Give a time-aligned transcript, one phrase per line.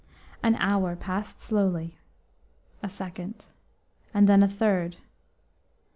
[0.41, 1.99] An hour passed slowly;
[2.81, 3.45] a second,
[4.15, 4.97] and then a third.